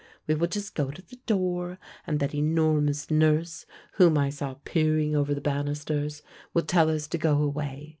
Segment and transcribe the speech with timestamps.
[0.25, 3.67] We will just go to the door, and that enormous nurse
[3.97, 6.23] whom I saw peering over the banisters,
[6.55, 7.89] will tell us to go away.